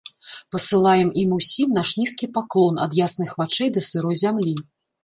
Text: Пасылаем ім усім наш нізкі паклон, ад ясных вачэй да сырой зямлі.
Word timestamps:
Пасылаем 0.53 1.11
ім 1.25 1.35
усім 1.39 1.77
наш 1.81 1.93
нізкі 2.01 2.31
паклон, 2.39 2.83
ад 2.87 2.91
ясных 3.05 3.39
вачэй 3.45 3.69
да 3.79 3.89
сырой 3.91 4.23
зямлі. 4.27 4.61